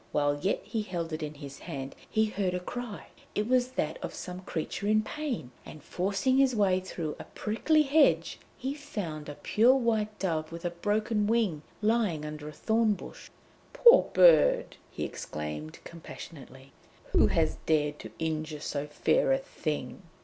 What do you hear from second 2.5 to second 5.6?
a cry; it was that of some creature in pain,